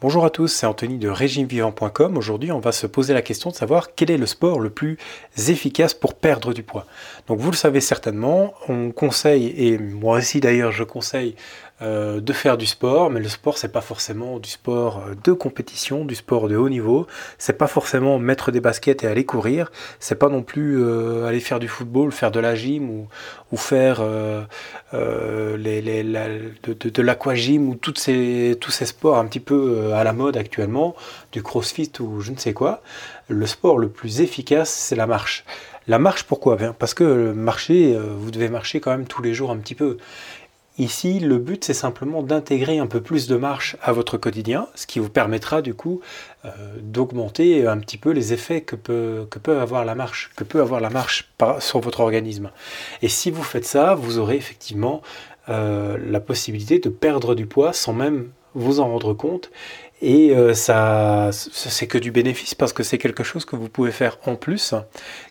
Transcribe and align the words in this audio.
Bonjour 0.00 0.24
à 0.24 0.30
tous, 0.30 0.46
c'est 0.46 0.64
Anthony 0.64 0.96
de 0.96 1.08
régimevivant.com. 1.08 2.16
Aujourd'hui, 2.16 2.52
on 2.52 2.60
va 2.60 2.70
se 2.70 2.86
poser 2.86 3.14
la 3.14 3.20
question 3.20 3.50
de 3.50 3.56
savoir 3.56 3.96
quel 3.96 4.12
est 4.12 4.16
le 4.16 4.26
sport 4.26 4.60
le 4.60 4.70
plus 4.70 4.96
efficace 5.48 5.92
pour 5.92 6.14
perdre 6.14 6.54
du 6.54 6.62
poids. 6.62 6.86
Donc, 7.26 7.40
vous 7.40 7.50
le 7.50 7.56
savez 7.56 7.80
certainement, 7.80 8.54
on 8.68 8.92
conseille, 8.92 9.52
et 9.56 9.76
moi 9.76 10.18
aussi 10.18 10.38
d'ailleurs, 10.38 10.70
je 10.70 10.84
conseille 10.84 11.34
euh, 11.80 12.20
de 12.20 12.32
faire 12.32 12.58
du 12.58 12.66
sport, 12.66 13.08
mais 13.08 13.20
le 13.20 13.28
sport 13.28 13.56
c'est 13.56 13.70
pas 13.70 13.80
forcément 13.80 14.40
du 14.40 14.48
sport 14.48 14.98
euh, 14.98 15.14
de 15.22 15.32
compétition, 15.32 16.04
du 16.04 16.16
sport 16.16 16.48
de 16.48 16.56
haut 16.56 16.68
niveau. 16.68 17.06
C'est 17.38 17.56
pas 17.56 17.68
forcément 17.68 18.18
mettre 18.18 18.50
des 18.50 18.60
baskets 18.60 19.04
et 19.04 19.06
aller 19.06 19.24
courir. 19.24 19.70
C'est 20.00 20.16
pas 20.16 20.28
non 20.28 20.42
plus 20.42 20.82
euh, 20.82 21.26
aller 21.26 21.38
faire 21.38 21.60
du 21.60 21.68
football, 21.68 22.10
faire 22.10 22.32
de 22.32 22.40
la 22.40 22.56
gym 22.56 22.90
ou, 22.90 23.06
ou 23.52 23.56
faire 23.56 24.02
les, 24.92 25.80
les, 25.80 26.02
de, 26.02 26.72
de, 26.72 26.88
de 26.88 27.02
l'aquagym 27.02 27.68
ou 27.68 27.76
toutes 27.76 28.00
ces, 28.00 28.56
tous 28.60 28.72
ces 28.72 28.86
sports 28.86 29.16
un 29.16 29.26
petit 29.26 29.38
peu 29.38 29.92
à 29.94 30.02
la 30.02 30.12
mode 30.12 30.36
actuellement, 30.36 30.96
du 31.30 31.44
crossfit 31.44 31.92
ou 32.00 32.20
je 32.20 32.32
ne 32.32 32.38
sais 32.38 32.54
quoi. 32.54 32.82
Le 33.28 33.46
sport 33.46 33.78
le 33.78 33.88
plus 33.88 34.20
efficace 34.20 34.70
c'est 34.70 34.96
la 34.96 35.06
marche. 35.06 35.44
La 35.86 35.98
marche, 35.98 36.24
pourquoi? 36.24 36.58
Parce 36.78 36.92
que 36.92 37.32
marcher, 37.32 37.96
vous 38.18 38.30
devez 38.30 38.50
marcher 38.50 38.78
quand 38.78 38.90
même 38.90 39.06
tous 39.06 39.22
les 39.22 39.32
jours 39.32 39.50
un 39.50 39.56
petit 39.56 39.74
peu. 39.74 39.96
Ici, 40.78 41.18
le 41.18 41.38
but, 41.38 41.64
c'est 41.64 41.74
simplement 41.74 42.22
d'intégrer 42.22 42.78
un 42.78 42.86
peu 42.86 43.00
plus 43.00 43.26
de 43.26 43.36
marche 43.36 43.76
à 43.82 43.92
votre 43.92 44.16
quotidien, 44.16 44.68
ce 44.76 44.86
qui 44.86 45.00
vous 45.00 45.08
permettra 45.08 45.60
du 45.60 45.74
coup 45.74 46.00
euh, 46.44 46.50
d'augmenter 46.80 47.66
un 47.66 47.78
petit 47.78 47.98
peu 47.98 48.10
les 48.10 48.32
effets 48.32 48.60
que 48.60 48.76
peut, 48.76 49.26
avoir 49.48 49.84
la 49.84 49.96
marche 49.96 50.30
sur 51.58 51.80
votre 51.80 52.00
organisme. 52.00 52.50
Et 53.02 53.08
si 53.08 53.32
vous 53.32 53.42
faites 53.42 53.64
ça, 53.64 53.96
vous 53.96 54.18
aurez 54.18 54.36
effectivement 54.36 55.02
euh, 55.48 55.98
la 56.00 56.20
possibilité 56.20 56.78
de 56.78 56.90
perdre 56.90 57.34
du 57.34 57.46
poids 57.46 57.72
sans 57.72 57.92
même 57.92 58.30
vous 58.54 58.80
en 58.80 58.88
rendre 58.88 59.14
compte 59.14 59.50
et 60.00 60.30
euh, 60.30 60.54
ça, 60.54 61.30
c'est 61.32 61.88
que 61.88 61.98
du 61.98 62.12
bénéfice 62.12 62.54
parce 62.54 62.72
que 62.72 62.82
c'est 62.82 62.98
quelque 62.98 63.24
chose 63.24 63.44
que 63.44 63.56
vous 63.56 63.68
pouvez 63.68 63.90
faire 63.90 64.18
en 64.26 64.36
plus 64.36 64.74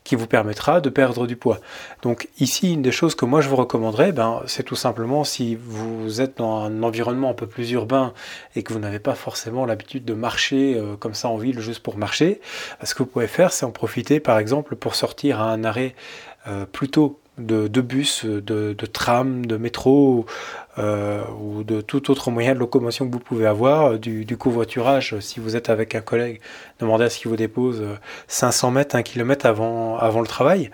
qui 0.03 0.15
vous 0.15 0.27
permettra 0.27 0.81
de 0.81 0.89
perdre 0.89 1.25
du 1.25 1.37
poids. 1.37 1.59
Donc 2.01 2.27
ici, 2.39 2.73
une 2.73 2.81
des 2.81 2.91
choses 2.91 3.15
que 3.15 3.25
moi 3.25 3.39
je 3.39 3.47
vous 3.47 3.55
recommanderais, 3.55 4.11
ben, 4.11 4.41
c'est 4.45 4.63
tout 4.63 4.75
simplement 4.75 5.23
si 5.23 5.55
vous 5.55 6.19
êtes 6.19 6.37
dans 6.37 6.63
un 6.63 6.83
environnement 6.83 7.29
un 7.29 7.33
peu 7.33 7.47
plus 7.47 7.71
urbain 7.71 8.13
et 8.55 8.63
que 8.63 8.73
vous 8.73 8.79
n'avez 8.79 8.99
pas 8.99 9.15
forcément 9.15 9.65
l'habitude 9.65 10.03
de 10.03 10.13
marcher 10.13 10.75
euh, 10.75 10.97
comme 10.97 11.13
ça 11.13 11.29
en 11.29 11.37
ville 11.37 11.59
juste 11.61 11.81
pour 11.81 11.97
marcher, 11.97 12.41
ce 12.83 12.93
que 12.93 13.03
vous 13.03 13.09
pouvez 13.09 13.27
faire, 13.27 13.53
c'est 13.53 13.65
en 13.65 13.71
profiter 13.71 14.19
par 14.19 14.37
exemple 14.37 14.75
pour 14.75 14.95
sortir 14.95 15.39
à 15.39 15.51
un 15.51 15.63
arrêt 15.63 15.95
euh, 16.47 16.65
plutôt 16.65 17.19
de, 17.37 17.81
bus, 17.81 18.25
de, 18.25 18.39
de, 18.73 18.85
tram, 18.85 19.45
de 19.45 19.57
métro 19.57 20.25
euh, 20.77 21.23
ou 21.41 21.63
de 21.63 21.81
tout 21.81 22.11
autre 22.11 22.31
moyen 22.31 22.53
de 22.53 22.59
locomotion 22.59 23.07
que 23.07 23.11
vous 23.11 23.19
pouvez 23.19 23.45
avoir, 23.45 23.93
euh, 23.93 23.97
du, 23.97 24.37
covoiturage, 24.37 25.19
si 25.19 25.39
vous 25.39 25.55
êtes 25.55 25.69
avec 25.69 25.95
un 25.95 26.01
collègue, 26.01 26.39
demandez 26.79 27.05
à 27.05 27.09
ce 27.09 27.19
qu'il 27.19 27.29
vous 27.29 27.35
dépose 27.35 27.83
500 28.27 28.67
euh, 28.67 28.71
mètres, 28.71 28.95
1 28.95 29.03
km 29.03 29.45
avant, 29.45 29.97
avant 29.97 30.21
le 30.21 30.27
travail. 30.27 30.71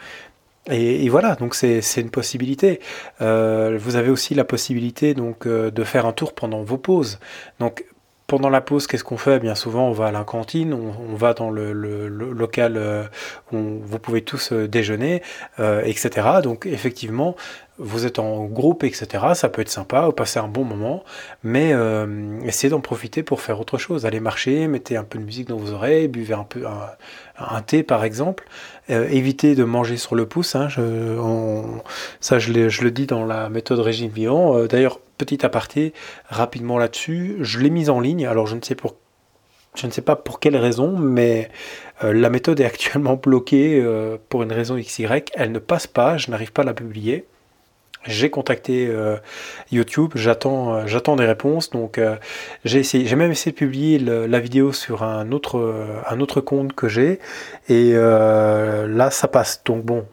Et, 0.69 1.09
voilà, 1.09 1.35
donc 1.35 1.55
c'est 1.55 1.81
une 1.97 2.09
possibilité. 2.09 2.79
vous 3.19 3.95
avez 3.95 4.09
aussi 4.09 4.33
la 4.33 4.45
possibilité 4.45 5.13
donc 5.13 5.45
de 5.45 5.83
faire 5.83 6.05
un 6.05 6.13
tour 6.13 6.31
pendant 6.31 6.63
vos 6.63 6.77
pauses. 6.77 7.19
Donc 7.59 7.83
pendant 8.27 8.49
la 8.49 8.61
pause, 8.61 8.88
qu'est-ce 8.88 9.03
qu'on 9.03 9.17
fait? 9.17 9.39
Bien 9.39 9.55
souvent, 9.55 9.88
on 9.88 9.91
va 9.91 10.07
à 10.07 10.11
la 10.11 10.23
cantine, 10.23 10.73
on, 10.73 11.15
va 11.15 11.33
dans 11.33 11.49
le, 11.51 11.73
local 12.07 12.77
euh, 12.77 13.03
où 13.51 13.79
vous 13.83 13.99
pouvez 13.99 14.21
tous 14.21 14.53
euh, 14.53 14.67
déjeuner, 14.67 15.21
euh, 15.59 15.83
etc. 15.83 16.27
Donc 16.41 16.65
effectivement, 16.65 17.35
vous 17.79 18.05
êtes 18.05 18.19
en 18.19 18.45
groupe, 18.45 18.83
etc. 18.83 19.07
Ça 19.33 19.49
peut 19.49 19.61
être 19.61 19.69
sympa, 19.69 20.09
passer 20.16 20.39
un 20.39 20.47
bon 20.47 20.63
moment, 20.63 21.03
mais 21.43 21.73
essayez 22.43 22.69
d'en 22.69 22.81
profiter 22.81 23.23
pour 23.23 23.41
faire 23.41 23.59
autre 23.59 23.77
chose. 23.77 24.05
Allez 24.05 24.19
marcher, 24.19 24.67
mettez 24.67 24.95
un 24.95 25.03
peu 25.03 25.19
de 25.19 25.23
musique 25.23 25.47
dans 25.47 25.57
vos 25.57 25.71
oreilles, 25.71 26.07
buvez 26.07 26.35
un 26.35 26.44
peu 26.44 26.66
un, 27.38 27.61
thé 27.63 27.83
par 27.83 28.03
exemple. 28.03 28.47
évitez 28.89 29.55
de 29.55 29.63
manger 29.63 29.97
sur 29.97 30.16
le 30.16 30.27
pouce. 30.27 30.55
Hein, 30.55 30.67
ça, 32.19 32.39
je, 32.39 32.69
je, 32.69 32.84
le 32.84 32.91
dis 32.91 33.07
dans 33.07 33.25
la 33.25 33.50
méthode 33.50 33.79
régime 33.79 34.11
vivant. 34.11 34.66
D'ailleurs, 34.66 35.00
petit 35.17 35.45
aparté 35.45 35.94
rapidement 36.29 36.78
là-dessus. 36.78 37.38
Je 37.40 37.59
l'ai 37.59 37.69
mise 37.69 37.90
en 37.90 38.00
ligne, 38.00 38.28
alors 38.28 38.47
je 38.47 38.55
ne 38.55 38.61
sais 38.61 38.75
pour 38.75 38.95
je 39.75 39.88
ne 39.88 39.91
sais 39.91 40.01
pas 40.01 40.16
pour 40.16 40.40
quelle 40.40 40.55
raison, 40.55 40.97
mais 40.97 41.50
euh, 42.03 42.13
la 42.13 42.29
méthode 42.29 42.59
est 42.59 42.66
actuellement 42.66 43.16
bloquée 43.16 43.81
euh, 43.81 44.17
pour 44.29 44.44
une 44.44 44.51
raison 44.51 44.78
XY. 44.78 45.07
Elle 45.34 45.51
ne 45.51 45.59
passe 45.59 45.88
pas, 45.88 46.17
je 46.17 46.29
n'arrive 46.29 46.51
pas 46.51 46.61
à 46.61 46.66
la 46.66 46.73
publier. 46.73 47.25
J'ai 48.06 48.30
contacté 48.30 48.88
euh, 48.88 49.18
YouTube, 49.72 50.12
j'attends, 50.16 50.75
euh, 50.75 50.84
j'attends 50.88 51.16
des 51.16 51.25
réponses. 51.25 51.69
Donc 51.69 51.97
euh, 51.97 52.16
j'ai 52.66 52.80
essayé, 52.80 53.06
j'ai 53.06 53.16
même 53.16 53.31
essayé 53.31 53.52
de 53.52 53.58
publier 53.58 54.00
la 54.00 54.40
vidéo 54.40 54.74
sur 54.74 55.03
un 55.03 55.31
autre, 55.31 55.74
un 56.08 56.19
autre 56.19 56.41
compte 56.41 56.74
que 56.74 56.88
j'ai, 56.88 57.19
et 57.69 57.94
là 57.94 59.09
ça 59.12 59.28
passe. 59.28 59.62
Donc 59.66 59.84
bon, 59.84 60.06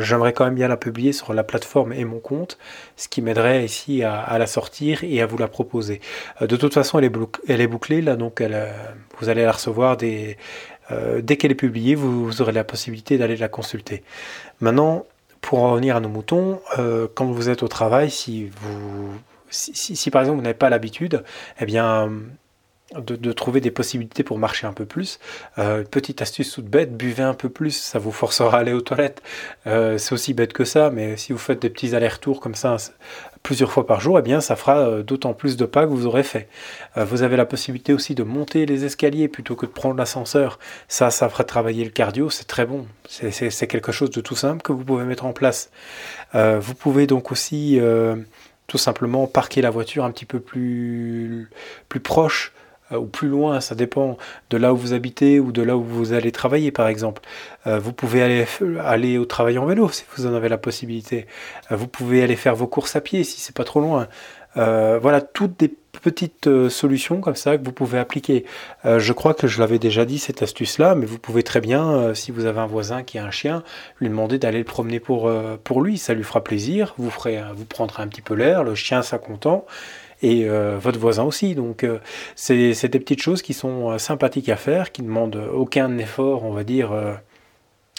j'aimerais 0.00 0.32
quand 0.32 0.44
même 0.44 0.54
bien 0.54 0.68
la 0.68 0.76
publier 0.76 1.12
sur 1.12 1.32
la 1.32 1.44
plateforme 1.44 1.92
et 1.92 2.04
mon 2.04 2.18
compte, 2.18 2.58
ce 2.96 3.08
qui 3.08 3.22
m'aiderait 3.22 3.64
ici 3.64 4.02
à, 4.02 4.36
la 4.38 4.46
sortir 4.46 5.04
et 5.04 5.20
à 5.20 5.26
vous 5.26 5.38
la 5.38 5.48
proposer. 5.48 6.00
de 6.40 6.56
toute 6.56 6.74
façon, 6.74 6.98
elle 6.98 7.04
est, 7.60 7.66
bouclée 7.66 8.02
là, 8.02 8.16
donc 8.16 8.40
elle, 8.40 8.68
vous 9.18 9.28
allez 9.28 9.44
la 9.44 9.52
recevoir 9.52 9.96
des, 9.96 10.36
dès 11.22 11.36
qu'elle 11.36 11.52
est 11.52 11.56
publiée, 11.56 11.94
vous 11.94 12.42
aurez 12.42 12.52
la 12.52 12.64
possibilité 12.64 13.18
d'aller 13.18 13.36
la 13.36 13.48
consulter. 13.48 14.02
Maintenant 14.60 15.06
pour 15.40 15.62
en 15.62 15.72
revenir 15.72 15.96
à 15.96 16.00
nos 16.00 16.08
moutons, 16.08 16.60
euh, 16.78 17.08
quand 17.14 17.26
vous 17.26 17.48
êtes 17.48 17.62
au 17.62 17.68
travail, 17.68 18.10
si 18.10 18.46
vous, 18.46 19.10
si, 19.50 20.10
par 20.10 20.22
exemple 20.22 20.36
vous 20.38 20.44
n'avez 20.44 20.54
pas 20.54 20.70
l'habitude, 20.70 21.24
eh 21.60 21.64
bien 21.64 22.10
de, 22.96 23.32
trouver 23.32 23.60
des 23.60 23.70
possibilités 23.70 24.24
pour 24.24 24.38
marcher 24.38 24.66
un 24.66 24.72
peu 24.72 24.84
plus. 24.84 25.20
Euh, 25.58 25.84
petite 25.84 26.22
astuce 26.22 26.52
toute 26.52 26.66
bête, 26.66 26.96
buvez 26.96 27.22
un 27.22 27.34
peu 27.34 27.48
plus, 27.48 27.76
ça 27.76 27.98
vous 27.98 28.10
forcera 28.10 28.58
à 28.58 28.60
aller 28.60 28.72
aux 28.72 28.80
toilettes. 28.80 29.22
Euh, 29.66 29.98
c'est 29.98 30.12
aussi 30.12 30.34
bête 30.34 30.52
que 30.52 30.64
ça, 30.64 30.90
mais 30.90 31.16
si 31.16 31.32
vous 31.32 31.38
faites 31.38 31.62
des 31.62 31.70
petits 31.70 31.94
allers-retours 31.94 32.40
comme 32.40 32.54
ça 32.54 32.76
plusieurs 33.42 33.72
fois 33.72 33.86
par 33.86 34.00
jour, 34.00 34.18
eh 34.18 34.22
bien 34.22 34.40
ça 34.40 34.54
fera 34.56 34.78
euh, 34.80 35.02
d'autant 35.02 35.32
plus 35.32 35.56
de 35.56 35.64
pas 35.64 35.84
que 35.84 35.90
vous 35.90 36.06
aurez 36.06 36.24
fait. 36.24 36.48
vous 36.96 37.22
avez 37.22 37.36
la 37.36 37.46
possibilité 37.46 37.94
aussi 37.94 38.14
de 38.14 38.22
monter 38.22 38.66
les 38.66 38.84
escaliers 38.84 39.28
plutôt 39.28 39.54
que 39.54 39.66
de 39.66 39.70
prendre 39.70 39.96
l'ascenseur. 39.96 40.58
Ça, 40.88 41.10
ça 41.10 41.28
fera 41.28 41.44
travailler 41.44 41.84
le 41.84 41.90
cardio, 41.90 42.28
c'est 42.28 42.46
très 42.46 42.66
bon. 42.66 42.86
C'est 43.08 43.66
quelque 43.66 43.92
chose 43.92 44.10
de 44.10 44.20
tout 44.20 44.36
simple 44.36 44.62
que 44.62 44.72
vous 44.72 44.84
pouvez 44.84 45.04
mettre 45.04 45.24
en 45.24 45.32
place. 45.32 45.70
vous 46.34 46.74
pouvez 46.74 47.06
donc 47.06 47.32
aussi 47.32 47.80
tout 48.66 48.78
simplement 48.78 49.26
parquer 49.26 49.62
la 49.62 49.70
voiture 49.70 50.04
un 50.04 50.10
petit 50.10 50.26
peu 50.26 50.38
plus, 50.38 51.50
plus 51.88 52.00
proche 52.00 52.52
euh, 52.52 52.59
ou 52.98 53.06
plus 53.06 53.28
loin, 53.28 53.60
ça 53.60 53.74
dépend 53.74 54.18
de 54.50 54.56
là 54.56 54.72
où 54.72 54.76
vous 54.76 54.92
habitez 54.92 55.40
ou 55.40 55.52
de 55.52 55.62
là 55.62 55.76
où 55.76 55.82
vous 55.82 56.12
allez 56.12 56.32
travailler 56.32 56.70
par 56.70 56.88
exemple. 56.88 57.22
Euh, 57.66 57.78
vous 57.78 57.92
pouvez 57.92 58.22
aller, 58.22 59.18
au 59.18 59.24
travail 59.24 59.58
en 59.58 59.66
vélo 59.66 59.88
si 59.90 60.04
vous 60.16 60.26
en 60.26 60.34
avez 60.34 60.48
la 60.48 60.58
possibilité. 60.58 61.26
Euh, 61.70 61.76
vous 61.76 61.86
pouvez 61.86 62.22
aller 62.22 62.36
faire 62.36 62.54
vos 62.54 62.66
courses 62.66 62.96
à 62.96 63.00
pied 63.00 63.24
si 63.24 63.40
c'est 63.40 63.54
pas 63.54 63.64
trop 63.64 63.80
loin. 63.80 64.08
voilà, 64.56 65.20
toutes 65.20 65.58
des 65.58 65.72
petites 66.02 66.48
solutions 66.68 67.20
comme 67.20 67.34
ça 67.34 67.58
que 67.58 67.64
vous 67.64 67.72
pouvez 67.72 67.98
appliquer. 67.98 68.44
je 68.84 69.12
crois 69.12 69.34
que 69.34 69.46
je 69.46 69.60
l'avais 69.60 69.78
déjà 69.78 70.04
dit 70.04 70.18
cette 70.18 70.42
astuce-là, 70.42 70.94
mais 70.94 71.04
vous 71.04 71.18
pouvez 71.18 71.42
très 71.42 71.60
bien, 71.60 72.14
si 72.14 72.30
vous 72.32 72.46
avez 72.46 72.60
un 72.60 72.66
voisin 72.66 73.02
qui 73.02 73.18
a 73.18 73.24
un 73.24 73.30
chien, 73.30 73.62
lui 74.00 74.08
demander 74.08 74.38
d'aller 74.38 74.58
le 74.58 74.64
promener 74.64 74.98
pour, 75.00 75.28
lui. 75.82 75.98
Ça 75.98 76.14
lui 76.14 76.24
fera 76.24 76.42
plaisir, 76.42 76.94
vous, 76.96 77.10
ferez, 77.10 77.40
vous 77.54 77.64
prendrez 77.64 78.02
un 78.02 78.08
petit 78.08 78.22
peu 78.22 78.34
l'air, 78.34 78.64
le 78.64 78.74
chien 78.74 79.02
sera 79.02 79.18
et 80.22 80.48
euh, 80.48 80.78
votre 80.78 80.98
voisin 80.98 81.24
aussi. 81.24 81.54
Donc 81.54 81.84
euh, 81.84 81.98
c'est 82.34 82.88
des 82.88 83.00
petites 83.00 83.22
choses 83.22 83.42
qui 83.42 83.54
sont 83.54 83.90
euh, 83.90 83.98
sympathiques 83.98 84.48
à 84.48 84.56
faire, 84.56 84.92
qui 84.92 85.02
ne 85.02 85.08
demandent 85.08 85.42
aucun 85.52 85.98
effort, 85.98 86.44
on 86.44 86.52
va 86.52 86.64
dire 86.64 86.92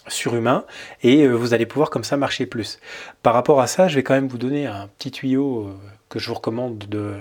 surhumain 0.07 0.65
et 1.03 1.27
vous 1.27 1.53
allez 1.53 1.67
pouvoir 1.67 1.91
comme 1.91 2.03
ça 2.03 2.17
marcher 2.17 2.47
plus. 2.47 2.79
Par 3.21 3.33
rapport 3.33 3.61
à 3.61 3.67
ça, 3.67 3.87
je 3.87 3.95
vais 3.95 4.03
quand 4.03 4.15
même 4.15 4.27
vous 4.27 4.39
donner 4.39 4.65
un 4.65 4.87
petit 4.97 5.11
tuyau 5.11 5.69
que 6.09 6.17
je 6.17 6.27
vous 6.27 6.33
recommande 6.33 6.79
de, 6.89 7.13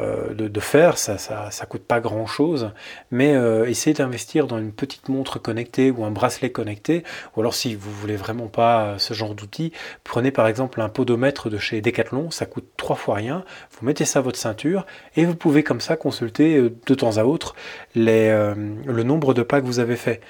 euh, 0.00 0.34
de, 0.34 0.60
faire, 0.60 0.98
ça, 0.98 1.18
ça, 1.18 1.66
coûte 1.66 1.84
pas 1.84 2.00
grand 2.00 2.26
chose, 2.26 2.72
mais 3.10 3.34
euh, 3.34 3.68
essayez 3.68 3.94
d'investir 3.94 4.46
dans 4.46 4.58
une 4.58 4.72
petite 4.72 5.08
montre 5.08 5.38
connectée 5.38 5.90
ou 5.90 6.04
un 6.04 6.10
bracelet 6.10 6.50
connecté, 6.50 7.04
ou 7.36 7.40
alors 7.40 7.54
si 7.54 7.74
vous 7.74 7.92
voulez 7.92 8.16
vraiment 8.16 8.48
pas 8.48 8.84
euh, 8.84 8.98
ce 8.98 9.14
genre 9.14 9.34
d'outil, 9.34 9.72
prenez 10.02 10.30
par 10.30 10.48
exemple 10.48 10.80
un 10.80 10.88
podomètre 10.88 11.48
de 11.48 11.58
chez 11.58 11.80
Decathlon, 11.80 12.30
ça 12.30 12.46
coûte 12.46 12.66
trois 12.76 12.96
fois 12.96 13.16
rien, 13.16 13.44
vous 13.70 13.86
mettez 13.86 14.04
ça 14.04 14.18
à 14.18 14.22
votre 14.22 14.38
ceinture 14.38 14.84
et 15.16 15.24
vous 15.24 15.36
pouvez 15.36 15.62
comme 15.62 15.80
ça 15.80 15.96
consulter 15.96 16.60
de 16.60 16.94
temps 16.94 17.18
à 17.18 17.24
autre 17.24 17.54
le 17.94 19.02
nombre 19.02 19.34
de 19.34 19.42
pas 19.42 19.60
que 19.60 19.66
vous 19.66 19.78
avez 19.78 19.96
fait. 19.96 20.20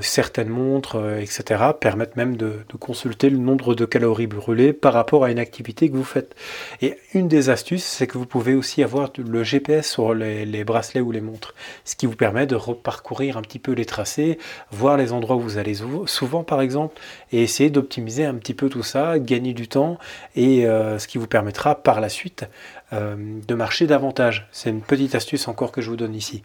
Certaines 0.00 0.48
montres, 0.48 0.98
etc., 1.18 1.64
permettent 1.80 2.16
même 2.16 2.36
de, 2.36 2.52
consulter 2.78 3.30
le 3.30 3.38
nombre 3.38 3.74
de 3.74 3.84
calories 3.84 4.26
brûlées 4.26 4.72
par 4.72 4.92
rapport 4.92 5.24
à 5.24 5.30
une 5.30 5.38
activité 5.38 5.88
que 5.88 5.96
vous 5.96 6.04
faites. 6.04 6.34
Et 6.80 6.96
une 7.14 7.28
des 7.28 7.48
astuces, 7.48 7.84
c'est 7.84 8.06
que 8.06 8.18
vous 8.18 8.26
pouvez 8.26 8.54
aussi 8.54 8.82
avoir 8.82 9.10
le 9.16 9.44
GPS 9.44 9.90
sur 9.90 10.14
les, 10.14 10.64
bracelets 10.64 11.00
ou 11.00 11.12
les 11.12 11.20
montres, 11.20 11.54
ce 11.84 11.96
qui 11.96 12.06
vous 12.06 12.16
permet 12.16 12.46
de 12.46 12.56
reparcourir 12.56 13.36
un 13.36 13.42
petit 13.42 13.58
peu 13.58 13.72
les 13.72 13.84
tracés, 13.84 14.38
voir 14.70 14.96
les 14.96 15.12
endroits 15.12 15.36
où 15.36 15.40
vous 15.40 15.58
allez 15.58 15.74
souvent 16.06 16.44
par 16.44 16.60
exemple, 16.60 17.00
et 17.32 17.42
essayer 17.42 17.70
d'optimiser 17.70 18.24
un 18.24 18.34
petit 18.34 18.54
peu 18.54 18.68
tout 18.68 18.82
ça, 18.82 19.18
gagner 19.18 19.54
du 19.54 19.68
temps, 19.68 19.98
et 20.36 20.64
ce 20.64 21.06
qui 21.06 21.18
vous 21.18 21.26
permettra 21.26 21.76
par 21.76 22.00
la 22.00 22.08
suite 22.08 22.44
euh, 22.92 23.16
de 23.16 23.54
marcher 23.54 23.86
davantage. 23.86 24.46
C'est 24.52 24.68
une 24.68 24.82
petite 24.82 25.14
astuce 25.14 25.48
encore 25.48 25.72
que 25.72 25.80
je 25.80 25.88
vous 25.88 25.96
donne 25.96 26.14
ici. 26.14 26.42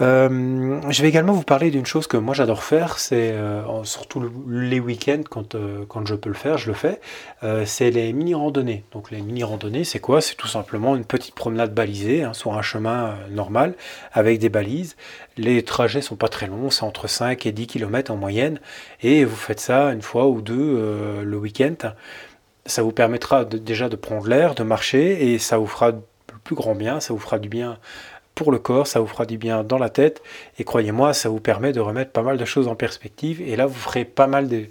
Euh, 0.00 0.80
je 0.90 1.02
vais 1.02 1.08
également 1.08 1.32
vous 1.32 1.44
parler 1.44 1.70
d'une 1.70 1.86
chose 1.86 2.08
que 2.08 2.16
moi 2.16 2.34
j'adore 2.34 2.64
faire, 2.64 2.98
c'est 2.98 3.30
euh, 3.30 3.84
surtout 3.84 4.28
les 4.48 4.80
week-ends 4.80 5.22
quand, 5.30 5.54
quand 5.88 6.06
je 6.06 6.14
peux 6.16 6.28
le 6.28 6.34
faire, 6.34 6.58
je 6.58 6.66
le 6.66 6.74
fais, 6.74 7.00
c'est 7.64 7.90
les 7.90 8.12
mini-randonnées. 8.12 8.84
Donc 8.92 9.10
les 9.10 9.20
mini-randonnées, 9.20 9.84
c'est 9.84 10.00
quoi? 10.00 10.20
C'est 10.20 10.34
tout 10.34 10.48
simplement 10.48 10.96
une 10.96 11.04
petite 11.04 11.34
promenade 11.34 11.72
balisée 11.72 12.24
hein, 12.24 12.32
sur 12.32 12.54
un 12.54 12.62
chemin 12.62 13.14
normal 13.30 13.74
avec 14.12 14.40
des 14.40 14.48
balises. 14.48 14.96
Les 15.36 15.62
trajets 15.62 16.02
sont 16.02 16.16
pas 16.16 16.28
très 16.28 16.46
longs, 16.46 16.70
c'est 16.70 16.84
entre 16.84 17.06
5 17.06 17.46
et 17.46 17.52
10 17.52 17.66
km 17.66 18.10
en 18.12 18.16
moyenne, 18.16 18.60
et 19.02 19.24
vous 19.24 19.36
faites 19.36 19.60
ça 19.60 19.92
une 19.92 20.02
fois 20.02 20.26
ou 20.26 20.40
deux 20.40 21.22
le 21.22 21.36
week-end 21.36 21.92
ça 22.66 22.82
vous 22.82 22.92
permettra 22.92 23.44
déjà 23.44 23.88
de 23.88 23.96
prendre 23.96 24.26
l'air, 24.26 24.54
de 24.54 24.62
marcher, 24.62 25.32
et 25.32 25.38
ça 25.38 25.58
vous 25.58 25.66
fera 25.66 25.90
le 25.90 26.00
plus 26.42 26.54
grand 26.54 26.74
bien, 26.74 27.00
ça 27.00 27.12
vous 27.12 27.18
fera 27.18 27.38
du 27.38 27.48
bien 27.48 27.78
pour 28.34 28.50
le 28.50 28.58
corps, 28.58 28.86
ça 28.86 29.00
vous 29.00 29.06
fera 29.06 29.26
du 29.26 29.38
bien 29.38 29.62
dans 29.62 29.78
la 29.78 29.90
tête, 29.90 30.22
et 30.58 30.64
croyez-moi, 30.64 31.12
ça 31.14 31.28
vous 31.28 31.40
permet 31.40 31.72
de 31.72 31.80
remettre 31.80 32.10
pas 32.10 32.22
mal 32.22 32.36
de 32.36 32.44
choses 32.44 32.68
en 32.68 32.74
perspective, 32.74 33.40
et 33.40 33.56
là 33.56 33.66
vous 33.66 33.74
ferez 33.74 34.04
pas 34.04 34.26
mal 34.26 34.48
de, 34.48 34.66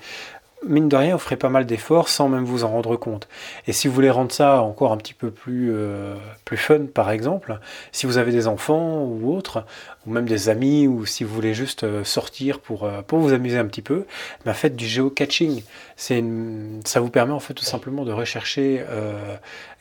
mine 0.65 0.89
de 0.89 0.95
rien, 0.95 1.13
vous 1.13 1.19
ferez 1.19 1.35
pas 1.35 1.49
mal 1.49 1.65
d'efforts 1.65 2.09
sans 2.09 2.29
même 2.29 2.43
vous 2.43 2.63
en 2.63 2.69
rendre 2.69 2.95
compte. 2.95 3.27
Et 3.67 3.73
si 3.73 3.87
vous 3.87 3.93
voulez 3.93 4.09
rendre 4.09 4.31
ça 4.31 4.61
encore 4.61 4.91
un 4.91 4.97
petit 4.97 5.13
peu 5.13 5.31
plus, 5.31 5.71
euh, 5.73 6.15
plus 6.45 6.57
fun, 6.57 6.81
par 6.93 7.11
exemple, 7.11 7.59
si 7.91 8.05
vous 8.05 8.17
avez 8.17 8.31
des 8.31 8.47
enfants 8.47 9.03
ou 9.03 9.33
autres, 9.35 9.65
ou 10.05 10.11
même 10.11 10.25
des 10.25 10.49
amis, 10.49 10.87
ou 10.87 11.05
si 11.05 11.23
vous 11.23 11.33
voulez 11.33 11.53
juste 11.53 11.83
euh, 11.83 12.03
sortir 12.03 12.59
pour, 12.59 12.83
euh, 12.83 13.01
pour 13.01 13.19
vous 13.19 13.33
amuser 13.33 13.57
un 13.57 13.65
petit 13.65 13.81
peu, 13.81 14.05
ben 14.45 14.53
faites 14.53 14.75
du 14.75 14.85
géocaching. 14.85 15.63
Une, 16.09 16.81
ça 16.85 16.99
vous 16.99 17.09
permet 17.09 17.33
en 17.33 17.39
fait 17.39 17.53
tout 17.53 17.63
simplement 17.63 18.03
de 18.03 18.11
rechercher, 18.11 18.83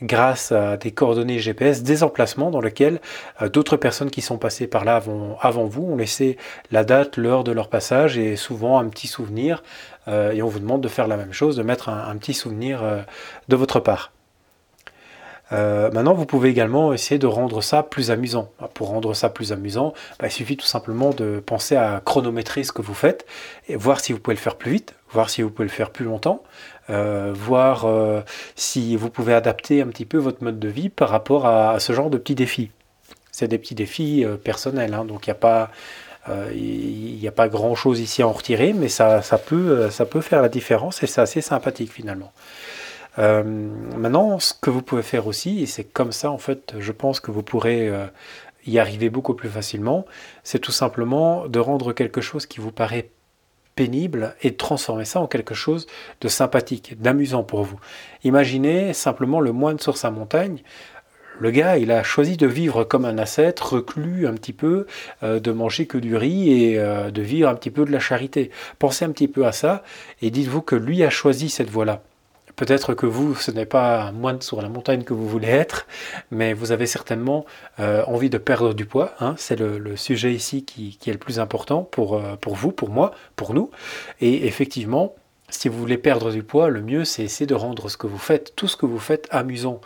grâce 0.03 0.53
à 0.53 0.77
des 0.77 0.93
coordonnées 0.93 1.39
GPS, 1.39 1.83
des 1.83 2.03
emplacements 2.03 2.51
dans 2.51 2.61
lesquels 2.61 3.01
d'autres 3.53 3.77
personnes 3.77 4.11
qui 4.11 4.21
sont 4.21 4.39
passées 4.39 4.67
par 4.67 4.85
là 4.85 4.97
avant, 4.97 5.37
avant 5.41 5.65
vous 5.65 5.83
ont 5.83 5.97
laissé 5.97 6.37
la 6.71 6.85
date, 6.85 7.17
l'heure 7.17 7.45
de 7.45 7.53
leur 7.53 7.69
passage 7.69 8.19
et 8.19 8.37
souvent 8.37 8.79
un 8.79 8.89
petit 8.89 9.09
souvenir 9.09 9.63
euh, 10.09 10.33
et 10.33 10.43
on 10.43 10.49
vous 10.49 10.59
demande 10.59 10.81
de 10.81 10.89
faire 10.89 11.07
la 11.07 11.17
même 11.17 11.33
chose, 11.33 11.57
de 11.57 11.63
mettre 11.63 11.89
un, 11.89 12.17
petit 12.17 12.35
souvenir 12.35 12.83
euh, 12.83 13.03
de 13.49 13.57
votre 13.57 13.81
part. 13.81 14.13
Euh, 15.53 15.91
maintenant, 15.91 16.15
vous 16.15 16.25
pouvez 16.25 16.49
également 16.49 16.95
essayer 16.95 17.19
de 17.19 17.27
rendre 17.27 17.61
ça 17.61 17.83
plus 17.83 18.11
amusant. 18.11 18.51
Pour 18.73 18.89
rendre 18.89 19.13
ça 19.13 19.29
plus 19.29 19.53
amusant, 19.53 19.93
bah, 20.19 20.29
il 20.29 20.31
suffit 20.31 20.57
tout 20.57 20.67
simplement 20.67 21.11
de 21.11 21.43
penser 21.45 21.77
à 21.77 22.01
chronométrer 22.03 22.65
ce 22.65 22.73
que 22.73 22.81
vous 22.81 22.95
faites 22.95 23.27
et 23.69 23.77
voir 23.77 24.01
si 24.01 24.13
vous 24.13 24.19
pouvez 24.19 24.35
le 24.35 24.41
faire 24.41 24.57
plus 24.57 24.73
vite, 24.73 24.95
voir 25.11 25.29
si 25.29 25.43
vous 25.43 25.51
pouvez 25.51 25.69
le 25.69 25.75
faire 25.75 25.91
plus 25.91 26.07
longtemps, 26.07 26.43
voir 26.89 27.87
si 28.57 28.97
vous 28.97 29.11
pouvez 29.11 29.35
adapter 29.35 29.83
un 29.83 29.89
petit 29.89 30.07
peu 30.07 30.17
votre 30.17 30.43
mode 30.43 30.59
de 30.59 30.69
vie 30.69 30.89
par 30.89 31.11
rapport 31.11 31.47
à, 31.47 31.81
ce 31.81 31.93
genre 31.93 32.09
de 32.09 32.17
petits 32.17 32.35
défis. 32.35 32.71
C'est 33.31 33.49
des 33.49 33.59
petits 33.59 33.75
défis 33.75 34.25
personnels, 34.43 34.95
hein, 34.95 35.05
donc 35.05 35.27
il 35.27 35.31
n'y 35.31 35.33
a 35.33 35.35
pas 35.35 35.71
il 36.29 37.19
n'y 37.19 37.29
a 37.29 37.33
pas 37.33 37.49
grand 37.49 37.75
chose 37.75 38.01
ici 38.01 38.23
à 38.23 38.29
en 38.29 38.33
retirer, 38.33 38.73
mais 38.73 38.89
ça, 38.89 39.23
ça, 39.23 39.39
peut, 39.39 39.71
euh, 39.71 39.91
ça 39.91 40.07
peut 40.07 40.21
faire 40.21 40.43
la 40.43 40.49
différence 40.49 41.03
et 41.03 41.07
c'est 41.07 41.21
assez 41.21 41.41
sympathique 41.41 41.93
finalement. 41.93 42.33
Euh, 43.19 43.43
maintenant, 43.45 44.39
ce 44.39 44.55
que 44.55 44.71
vous 44.71 44.83
pouvez 44.83 45.03
faire 45.03 45.27
aussi, 45.27 45.63
et 45.63 45.67
c'est 45.67 45.85
comme 45.85 46.13
ça 46.13 46.31
en 46.31 46.39
fait, 46.39 46.75
je 46.79 46.93
pense 46.93 47.21
que 47.21 47.31
vous 47.31 47.43
pourrez 47.43 47.91
y 48.67 48.79
arriver 48.79 49.11
beaucoup 49.11 49.35
plus 49.35 49.49
facilement, 49.49 50.07
c'est 50.45 50.61
tout 50.61 50.73
simplement 50.73 51.49
de 51.49 51.59
rendre 51.59 51.93
quelque 51.93 52.21
chose 52.21 52.47
qui 52.47 52.61
vous 52.61 52.73
paraît 52.73 53.11
pénible 53.75 54.35
et 54.43 54.51
de 54.51 54.57
transformer 54.57 55.05
ça 55.05 55.21
en 55.21 55.27
quelque 55.27 55.55
chose 55.55 55.87
de 56.21 56.29
sympathique, 56.29 57.01
d'amusant 57.01 57.43
pour 57.43 57.63
vous. 57.63 57.81
Imaginez 58.25 58.93
simplement 58.93 59.41
le 59.41 59.53
moine 59.53 59.79
sur 59.79 59.97
sa 59.97 60.11
montagne. 60.11 60.63
Le 61.43 61.51
gars, 61.51 61.77
il 61.77 61.91
a 61.91 62.05
choisi 62.05 62.37
de 62.37 62.47
vivre 62.47 62.85
comme 62.85 63.05
un 63.05 63.19
ascète, 63.19 63.59
reclus 63.59 64.29
un 64.29 64.35
petit 64.35 64.53
peu, 64.53 64.87
euh, 65.25 65.41
de 65.41 65.51
manger 65.51 65.87
que 65.87 65.99
du 65.99 66.15
riz 66.15 66.53
et 66.53 66.79
euh, 66.79 67.11
de 67.11 67.21
vivre 67.21 67.49
un 67.49 67.57
petit 67.57 67.73
peu 67.73 67.85
de 67.85 67.91
la 67.91 67.99
charité. 67.99 68.53
Pensez 68.79 69.05
un 69.05 69.11
petit 69.11 69.27
peu 69.27 69.45
à 69.45 69.51
ça 69.51 69.83
et 70.21 70.31
dites-vous 70.31 70.63
que 70.63 70.77
lui 70.77 71.03
a 71.03 71.11
choisi 71.11 71.51
cette 71.51 71.69
voie-là. 71.69 72.05
Peut-être 72.55 72.95
que 72.95 73.07
vous, 73.07 73.35
ce 73.35 73.51
n'est 73.51 73.67
pas 73.67 74.03
un 74.05 74.13
moine 74.13 74.41
sur 74.41 74.63
la 74.63 74.69
montagne 74.69 75.03
que 75.03 75.15
vous 75.15 75.29
voulez 75.29 75.49
être, 75.49 75.89
mais 76.31 76.53
vous 76.53 76.71
avez 76.71 76.87
certainement 76.87 77.45
euh, 77.81 78.05
envie 78.07 78.31
de 78.31 78.39
perdre 78.39 78.73
du 78.73 78.87
poids. 78.87 79.13
Hein. 79.19 79.35
C'est 79.37 79.59
le, 79.59 79.97
sujet 79.97 80.33
ici 80.33 80.65
qui, 80.65 80.97
est 81.05 81.13
le 81.13 81.19
plus 81.19 81.41
important 81.41 81.83
pour, 81.83 82.23
pour 82.41 82.55
vous, 82.55 82.71
pour 82.71 82.89
moi, 82.89 83.11
pour 83.35 83.53
nous. 83.53 83.73
Et 84.21 84.47
effectivement, 84.47 85.17
si 85.53 85.69
vous 85.69 85.79
voulez 85.79 85.99
perdre 85.99 86.33
du 86.33 86.43
poids, 86.43 86.69
le 86.69 86.83
mieux, 86.83 87.05
c'est 87.05 87.23
essayer 87.23 87.47
de 87.47 87.55
rendre 87.55 87.89
ce 87.89 87.97
que 87.97 88.07
vous 88.07 88.19
faites, 88.19 88.57
tout 88.57 88.69
ce 88.69 88.77
que 88.77 88.87
vous 88.87 88.99
faites, 88.99 89.29
amusant 89.31 89.81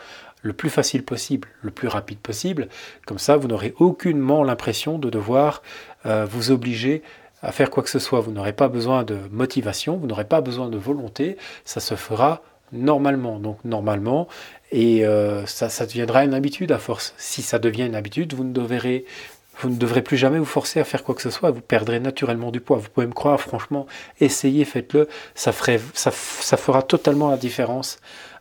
le 0.46 0.52
plus 0.52 0.70
facile 0.70 1.04
possible, 1.04 1.48
le 1.62 1.70
plus 1.70 1.88
rapide 1.88 2.18
possible. 2.18 2.68
Comme 3.06 3.18
ça, 3.18 3.36
vous 3.36 3.48
n'aurez 3.48 3.74
aucunement 3.78 4.44
l'impression 4.44 4.98
de 4.98 5.10
devoir 5.10 5.62
euh, 6.06 6.24
vous 6.24 6.50
obliger 6.50 7.02
à 7.42 7.52
faire 7.52 7.70
quoi 7.70 7.82
que 7.82 7.90
ce 7.90 7.98
soit. 7.98 8.20
Vous 8.20 8.32
n'aurez 8.32 8.52
pas 8.52 8.68
besoin 8.68 9.02
de 9.02 9.18
motivation, 9.30 9.96
vous 9.96 10.06
n'aurez 10.06 10.24
pas 10.24 10.40
besoin 10.40 10.68
de 10.68 10.78
volonté. 10.78 11.36
Ça 11.64 11.80
se 11.80 11.96
fera 11.96 12.42
normalement. 12.72 13.38
Donc 13.38 13.58
normalement, 13.64 14.28
et 14.72 15.04
euh, 15.04 15.44
ça, 15.46 15.86
deviendra 15.86 16.24
une 16.24 16.34
habitude 16.34 16.72
à 16.72 16.78
force. 16.78 17.14
Si 17.18 17.42
ça 17.42 17.58
devient 17.58 17.86
une 17.86 17.94
habitude, 17.94 18.34
vous 18.34 18.44
ne 18.44 18.52
devrez 18.52 20.02
plus 20.02 20.16
jamais 20.16 20.38
vous 20.38 20.44
forcer 20.44 20.80
à 20.80 20.84
faire 20.84 21.04
quoi 21.04 21.14
que 21.14 21.22
ce 21.22 21.30
soit, 21.30 21.50
vous 21.50 21.60
perdrez 21.60 22.00
naturellement 22.00 22.50
du 22.50 22.60
poids. 22.60 22.78
Vous 22.78 22.88
pouvez 22.88 23.06
me 23.06 23.12
croire, 23.12 23.40
franchement, 23.40 23.86
essayez, 24.20 24.64
faites-le, 24.64 25.08
ça, 25.34 25.52
ça, 25.52 26.10
fera 26.56 26.82
totalement 26.82 27.30
la 27.30 27.36
différence 27.36 27.98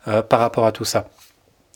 euh, 0.07 0.21
par 0.21 0.39
rapport 0.39 0.65
à 0.65 0.71
tout 0.71 0.85
ça. 0.85 1.07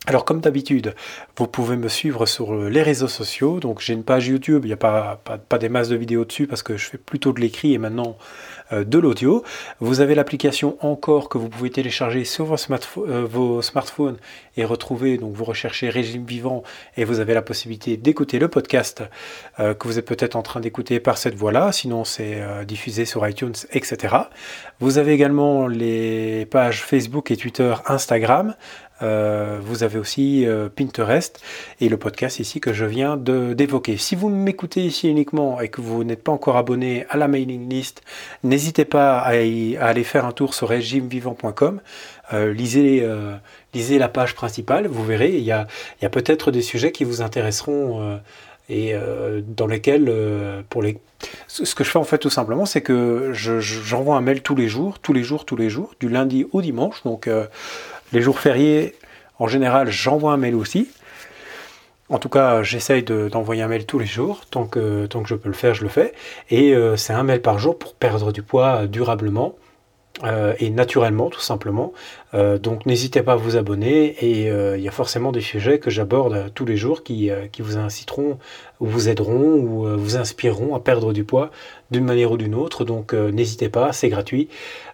Alors 0.09 0.25
comme 0.25 0.39
d'habitude, 0.39 0.95
vous 1.37 1.45
pouvez 1.45 1.75
me 1.75 1.87
suivre 1.87 2.25
sur 2.25 2.55
les 2.55 2.81
réseaux 2.81 3.07
sociaux. 3.07 3.59
Donc 3.59 3.79
j'ai 3.79 3.93
une 3.93 4.03
page 4.03 4.27
YouTube, 4.27 4.65
il 4.65 4.69
n'y 4.69 4.73
a 4.73 4.75
pas, 4.75 5.21
des 5.59 5.69
masses 5.69 5.89
de 5.89 5.95
vidéos 5.95 6.25
dessus 6.25 6.47
parce 6.47 6.63
que 6.63 6.77
je 6.77 6.87
fais 6.87 6.97
plutôt 6.97 7.31
de 7.31 7.39
l'écrit 7.39 7.75
et 7.75 7.77
maintenant 7.77 8.17
euh, 8.17 8.58
de 8.71 8.99
l'audio. 8.99 9.43
Vous 9.79 10.01
avez 10.01 10.15
l'application 10.15 10.77
Encore 10.81 11.29
que 11.29 11.37
vous 11.37 11.49
pouvez 11.49 11.69
télécharger 11.69 12.23
sur 12.23 12.45
vos, 12.45 12.55
euh, 12.97 13.25
vos, 13.29 13.61
smartphones 13.61 14.17
et 14.57 14.65
retrouver. 14.65 15.17
Donc 15.17 15.33
vous 15.33 15.45
recherchez 15.45 15.89
Régime 15.89 16.25
Vivant 16.25 16.63
et 16.97 17.03
vous 17.03 17.19
avez 17.19 17.33
la 17.33 17.41
possibilité 17.41 17.97
d'écouter 17.97 18.39
le 18.39 18.47
podcast 18.47 19.03
euh, 19.59 19.73
que 19.73 19.87
vous 19.87 19.99
êtes 19.99 20.05
peut-être 20.05 20.35
en 20.35 20.41
train 20.41 20.59
d'écouter 20.59 20.99
par 20.99 21.17
cette 21.17 21.35
voie-là. 21.35 21.71
Sinon 21.71 22.03
c'est 22.03 22.41
diffusé 22.65 23.05
sur 23.05 23.27
iTunes, 23.27 23.53
etc. 23.71 24.15
Vous 24.79 24.97
avez 24.97 25.13
également 25.13 25.67
les 25.67 26.45
pages 26.45 26.83
Facebook 26.83 27.31
et 27.31 27.37
Twitter, 27.37 27.73
Instagram. 27.87 28.55
Euh, 29.01 29.59
vous 29.61 29.83
avez 29.83 29.97
aussi 29.97 30.45
euh, 30.45 30.67
Pinterest 30.67 31.41
et 31.79 31.87
le 31.87 31.97
podcast 31.97 32.39
ici 32.39 32.59
que 32.59 32.73
je 32.73 32.85
viens 32.85 33.15
d'évoquer. 33.17 33.97
Si 33.97 34.15
vous 34.15 34.29
m'écoutez 34.29 34.85
ici 34.85 35.09
uniquement 35.09 35.61
et 35.61 35.69
que 35.69 35.81
vous 35.81 36.03
n'êtes 36.03 36.23
pas 36.23 36.31
encore 36.31 36.57
abonné 36.57 37.05
à 37.09 37.17
la 37.17 37.27
mailing 37.27 37.69
list, 37.69 38.01
n'hésitez 38.43 38.58
pas 38.85 39.19
à, 39.19 39.29
aller 39.29 40.03
faire 40.03 40.25
un 40.25 40.31
tour 40.31 40.53
sur 40.53 40.69
régimevivant.com. 40.69 41.81
Euh, 42.33 42.53
lisez, 42.53 43.07
lisez 43.73 43.97
la 43.97 44.07
page 44.09 44.35
principale, 44.35 44.87
vous 44.87 45.03
verrez, 45.03 45.35
il 45.35 45.43
y 45.43 45.51
a, 45.51 45.67
il 45.99 46.03
y 46.03 46.05
a 46.05 46.09
peut-être 46.09 46.51
des 46.51 46.61
sujets 46.61 46.91
qui 46.91 47.03
vous 47.03 47.21
intéresseront 47.21 48.19
et 48.69 48.93
dans 49.47 49.65
lesquels, 49.65 50.13
pour 50.69 50.83
les, 50.83 50.99
ce 51.47 51.73
que 51.73 51.83
je 51.83 51.89
fais 51.89 51.97
en 51.97 52.03
fait 52.03 52.19
tout 52.19 52.29
simplement, 52.29 52.65
c'est 52.65 52.81
que 52.81 53.31
j'envoie 53.33 54.15
un 54.15 54.21
mail 54.21 54.41
tous 54.41 54.55
les 54.55 54.67
jours, 54.67 54.99
tous 54.99 55.13
les 55.13 55.23
jours, 55.23 55.45
tous 55.45 55.55
les 55.55 55.69
jours, 55.69 55.95
du 55.99 56.07
lundi 56.07 56.45
au 56.51 56.61
dimanche. 56.61 57.03
Donc 57.03 57.27
les 58.13 58.21
jours 58.21 58.39
fériés, 58.39 58.95
en 59.39 59.47
général, 59.47 59.89
j'envoie 59.89 60.33
un 60.33 60.37
mail 60.37 60.55
aussi. 60.55 60.89
En 62.09 62.17
tout 62.17 62.29
cas, 62.29 62.63
j'essaye 62.63 63.03
d'envoyer 63.03 63.61
un 63.61 63.67
mail 63.67 63.85
tous 63.85 63.99
les 63.99 64.05
jours. 64.05 64.41
Tant 64.49 64.65
que, 64.65 65.05
tant 65.05 65.21
que 65.21 65.29
je 65.29 65.35
peux 65.35 65.49
le 65.49 65.55
faire, 65.55 65.75
je 65.75 65.83
le 65.83 65.89
fais. 65.89 66.13
Et 66.49 66.73
euh, 66.73 66.95
c'est 66.95 67.13
un 67.13 67.23
mail 67.23 67.41
par 67.41 67.59
jour 67.59 67.77
pour 67.77 67.93
perdre 67.93 68.31
du 68.31 68.41
poids 68.41 68.87
durablement. 68.87 69.55
Euh, 70.23 70.53
et 70.59 70.69
naturellement, 70.69 71.29
tout 71.29 71.39
simplement. 71.39 71.93
Euh, 72.33 72.57
donc 72.57 72.85
n'hésitez 72.85 73.21
pas 73.21 73.33
à 73.33 73.35
vous 73.35 73.55
abonner 73.55 74.07
et 74.19 74.47
il 74.75 74.81
y 74.81 74.87
a 74.87 74.91
forcément 74.91 75.31
des 75.31 75.39
sujets 75.39 75.79
que 75.79 75.89
j'aborde 75.89 76.51
tous 76.55 76.65
les 76.65 76.75
jours 76.75 77.03
qui, 77.03 77.29
qui, 77.51 77.61
vous 77.61 77.77
inciteront 77.77 78.37
ou 78.81 78.87
vous 78.87 79.07
aideront 79.07 79.53
ou 79.53 79.87
vous 79.97 80.17
inspireront 80.17 80.75
à 80.75 80.79
perdre 80.79 81.13
du 81.13 81.23
poids 81.23 81.51
d'une 81.91 82.03
manière 82.03 82.31
ou 82.31 82.37
d'une 82.37 82.55
autre. 82.55 82.83
Donc 82.83 83.13
n'hésitez 83.13 83.69
pas, 83.69 83.93
c'est 83.93 84.09
gratuit. 84.09 84.49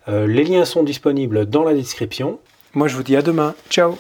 les 0.08 0.44
liens 0.44 0.66
sont 0.66 0.84
disponibles 0.84 1.48
dans 1.48 1.64
la 1.64 1.74
description. 1.74 2.40
Moi, 2.74 2.90
je 2.90 2.96
vous 2.96 3.04
dis 3.04 3.16
à 3.16 3.22
demain. 3.22 3.56
Ciao 3.70 3.94